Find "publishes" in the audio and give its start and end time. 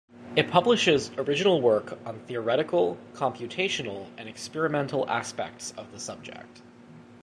0.49-1.11